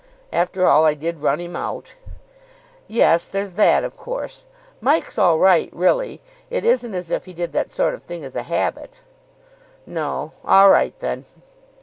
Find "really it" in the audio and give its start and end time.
5.71-6.65